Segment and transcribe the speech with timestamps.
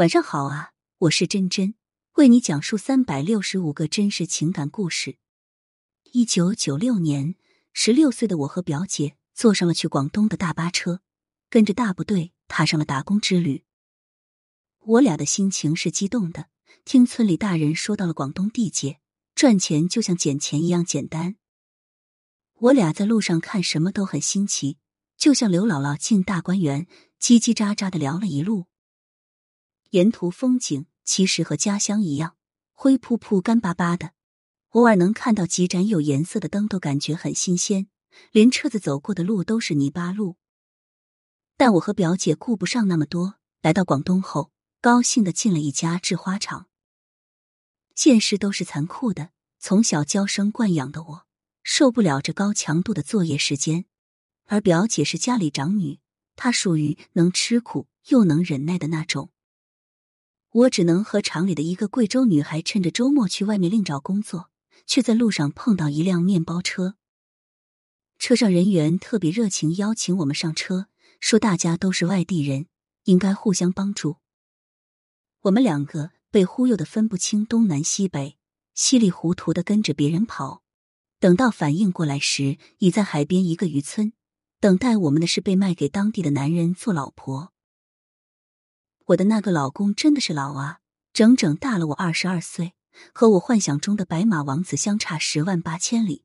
[0.00, 1.74] 晚上好啊，我是真真，
[2.14, 5.18] 为你讲述三百六十五个真实情感故事。
[6.12, 7.34] 一九九六年，
[7.74, 11.02] 十六岁的我和表姐坐上了去广东的大巴车，
[11.50, 13.66] 跟着大部队踏上了打工之旅。
[14.78, 16.48] 我俩的心情是激动的，
[16.86, 19.00] 听村里大人说到了广东地界，
[19.34, 21.36] 赚钱就像捡钱一样简单。
[22.54, 24.78] 我俩在路上看什么都很新奇，
[25.18, 26.86] 就像刘姥姥进大观园，
[27.20, 28.69] 叽叽喳喳的聊了一路。
[29.90, 32.36] 沿途风景其实和家乡一样，
[32.72, 34.12] 灰扑扑、干巴巴的。
[34.70, 37.88] 偶尔能看到几盏有颜色的灯，都感觉很新鲜。
[38.30, 40.36] 连车子走过的路都是泥巴路。
[41.56, 46.68] 但我和表姐顾不上那么多，来到广东后，高兴的进了一家制花厂。
[47.94, 51.26] 现实都是残酷的，从小娇生惯养的我，
[51.64, 53.86] 受不了这高强度的作业时间。
[54.46, 55.98] 而表姐是家里长女，
[56.36, 59.30] 她属于能吃苦又能忍耐的那种。
[60.52, 64.50] 我只能和厂里的一个贵州女孩趁着周末去外面另找工作，
[64.84, 66.96] 却在路上碰到一辆面包车。
[68.18, 70.86] 车上人员特别热情，邀请我们上车，
[71.20, 72.66] 说大家都是外地人，
[73.04, 74.16] 应该互相帮助。
[75.42, 78.36] 我们两个被忽悠的分不清东南西北，
[78.74, 80.62] 稀里糊涂的跟着别人跑。
[81.20, 84.12] 等到反应过来时，已在海边一个渔村，
[84.58, 87.52] 等待我们的是被卖给当地的男人做老婆。
[89.10, 90.78] 我的那个老公真的是老啊，
[91.12, 92.74] 整整大了我二十二岁，
[93.12, 96.24] 和我幻想中的白马王子相差十万八千里。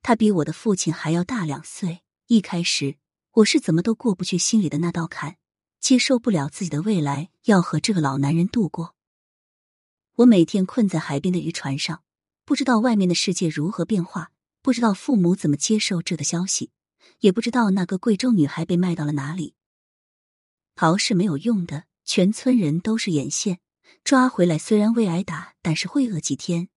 [0.00, 2.00] 他比我的父亲还要大两岁。
[2.28, 2.96] 一开始
[3.32, 5.36] 我是怎么都过不去心里的那道坎，
[5.78, 8.94] 接受不了自己的未来要和这个老男人度过。
[10.16, 12.02] 我每天困在海边的渔船上，
[12.46, 14.30] 不知道外面的世界如何变化，
[14.62, 16.70] 不知道父母怎么接受这个消息，
[17.20, 19.54] 也不知道那个贵州女孩被卖到了哪里。
[20.80, 23.58] 逃是没有用的，全村人都是眼线，
[24.04, 26.68] 抓回来虽然未挨打，但是会饿几天。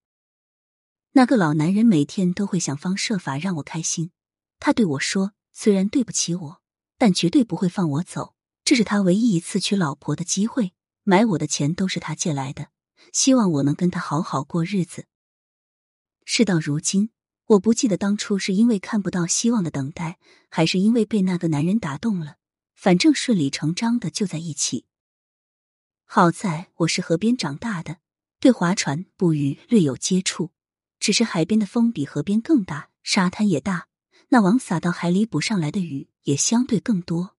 [1.11, 4.09] 那个老男人每天都会想方设法让我开心，
[4.57, 6.61] 他对我说：“虽然对不起我，
[6.97, 8.33] 但绝对不会放我走。
[8.65, 10.73] 这是他唯一一次娶老婆的机会，
[11.03, 12.69] 买我的钱都是他借来的，
[13.13, 15.05] 希望我能跟他好好过日子。”
[16.25, 17.11] 事到如今，
[17.45, 20.17] 我不记得当初是因为看不到希望的等待，
[20.49, 22.37] 还是因为被那个男人打动了。
[22.81, 24.85] 反正顺理成章的就在一起。
[26.03, 27.99] 好在我是河边长大的，
[28.39, 30.49] 对划船、捕鱼略有接触。
[30.99, 33.87] 只是海边的风比河边更大，沙滩也大，
[34.29, 37.35] 那网撒到海里捕上来的鱼也相对更多。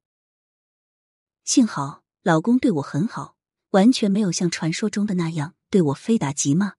[1.43, 3.37] 幸好老公对我很好，
[3.71, 6.75] 完全没有像传说中的那样对我非打即骂。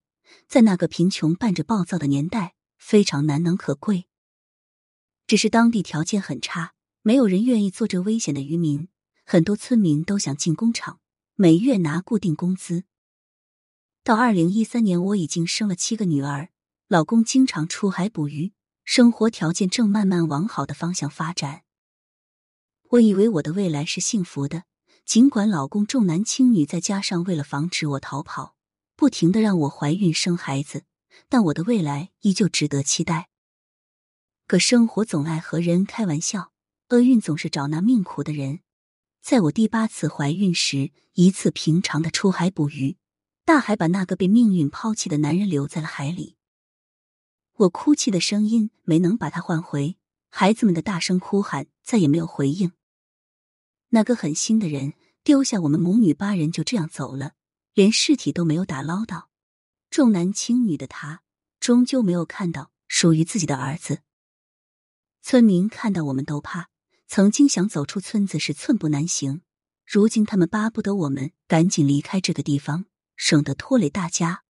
[0.48, 4.06] 在那个贫穷伴着暴躁的年代，非常难能可贵。
[5.26, 6.72] 只是当地条件很差。
[7.06, 8.88] 没有人愿意做这危险的渔民，
[9.26, 11.00] 很多村民都想进工厂，
[11.34, 12.84] 每月拿固定工资。
[14.02, 16.48] 到二零一三年，我已经生了七个女儿，
[16.88, 18.54] 老公经常出海捕鱼，
[18.84, 21.64] 生活条件正慢慢往好的方向发展。
[22.92, 24.64] 我以为我的未来是幸福的，
[25.04, 28.56] 尽管老公重男轻女，再加上为了防止我逃跑，
[28.96, 30.84] 不停的让我怀孕生孩子，
[31.28, 33.28] 但我的未来依旧值得期待。
[34.46, 36.53] 可生活总爱和人开玩笑。
[36.90, 38.60] 厄运总是找那命苦的人。
[39.22, 42.98] 在我第八次怀孕时，一次平常的出海捕鱼，
[43.46, 46.36] 大海把那个被命运抛弃的男人留在了海里。
[47.54, 49.96] 我哭泣的声音没能把他唤回，
[50.28, 52.72] 孩子们的大声哭喊再也没有回应。
[53.88, 54.92] 那个狠心的人
[55.22, 57.32] 丢下我们母女八人就这样走了，
[57.72, 59.30] 连尸体都没有打捞到。
[59.88, 61.22] 重男轻女的他，
[61.60, 64.00] 终究没有看到属于自己的儿子。
[65.22, 66.68] 村民看到我们都怕。
[67.16, 69.42] 曾经想走出村子是寸步难行，
[69.86, 74.42] 如今他们巴不得我们赶紧离开这个地方，省得拖累大家。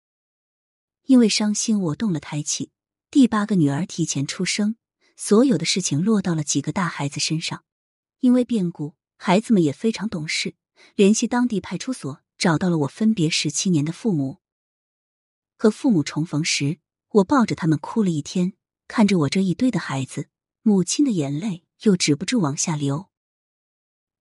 [1.04, 2.72] 因为伤心，我动了胎气，
[3.12, 4.78] 第八个女儿提前出生，
[5.18, 7.66] 所有的事情落到了几个大孩子身上。
[8.22, 10.56] 因为变故，孩子们也非常懂事，
[10.96, 14.38] 联系当地派出所，找到了我分别十七年的父母。
[15.58, 18.54] 和父母重逢时，我抱着他们哭了一天，
[18.88, 20.30] 看着我这一堆的孩子，
[20.62, 21.66] 母亲的眼泪。
[21.84, 23.10] 又止不住往下流。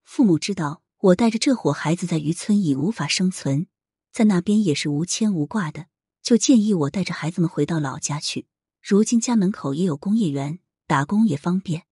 [0.03, 3.67] 父母知道我带着这伙孩子在渔村已无法生存，
[4.13, 5.87] 在那边也是无牵无挂的，
[6.23, 8.47] 就建议我带着孩子们回到老家去。
[8.81, 11.87] 如今家门口也有工业园，打工也方便。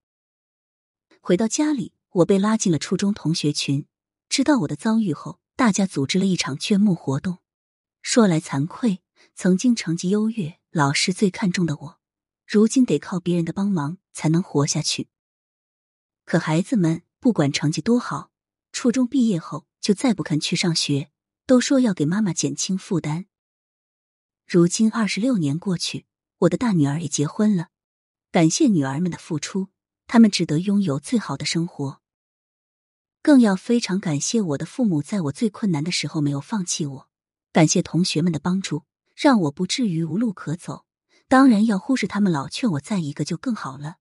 [1.21, 3.87] 回到家里，我被拉进了初中同学群。
[4.29, 7.39] 知道我的遭遇后，大家组织了一场捐募活动。
[8.03, 9.03] 说来惭愧，
[9.35, 12.01] 曾经成绩优越、老师最看重的我，
[12.47, 15.09] 如今得靠别人的帮忙才能活下去。
[16.31, 18.31] 可孩子们不管成绩多好，
[18.71, 21.11] 初中毕业后就再不肯去上学，
[21.45, 23.27] 都说要给妈妈减轻负担。
[24.47, 26.07] 如今二十六年过去，
[26.39, 27.71] 我的大女儿也结婚了，
[28.31, 29.71] 感谢女儿们的付出，
[30.07, 32.01] 他们值得拥有最好的生活。
[33.23, 37.09] 更要非常感谢我的父母，在我最困难的时候没有放弃我。
[37.51, 38.85] 感谢同学们的帮助，
[39.17, 40.87] 让我不至于无路可走。
[41.27, 43.97] 当然要忽视他们老劝我再一个就更好了。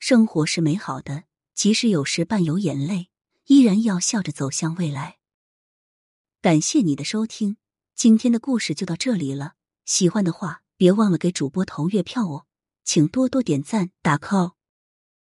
[0.00, 1.24] 生活是美好的，
[1.54, 3.10] 即使有时伴有眼泪，
[3.48, 5.18] 依然要笑着走向未来。
[6.40, 7.58] 感谢你的收听。
[7.94, 12.46] 今天的故事就到这里了，喜欢的话别忘了给主播投月票哦，
[12.82, 14.54] 请多多点赞打 call。